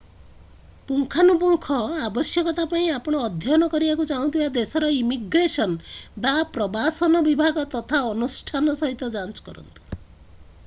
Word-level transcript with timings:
ପୁଙ୍ଖାନୁପୁଙ୍ଖ 0.91 1.75
ଆବଶ୍ୟକତା 2.05 2.63
ପାଇଁ 2.71 2.87
ଆପଣ 2.93 3.19
ଅଧ୍ୟୟନ 3.25 3.67
କରିବାକୁ 3.73 4.07
ଚାହୁଁଥିବା 4.11 4.47
ଦେଶର 4.55 4.89
ଇମିଗ୍ରେସନ୍ 5.01 5.75
ବା 6.25 6.31
ପ୍ରବାସନ 6.57 7.21
ବିଭାଗ 7.29 7.67
ତଥା 7.75 7.99
ଅନୁଷ୍ଠାନ 8.15 8.75
ସହିତ 8.81 9.11
ଯାଞ୍ଚ 9.17 9.45
କରନ୍ତୁ 9.51 10.01